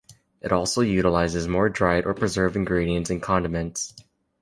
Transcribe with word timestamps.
It 0.41 0.51
also 0.51 0.81
utilises 0.81 1.47
more 1.47 1.69
dried 1.69 2.07
or 2.07 2.15
preserved 2.15 2.55
ingredients 2.55 3.11
and 3.11 3.21
condiments. 3.21 3.93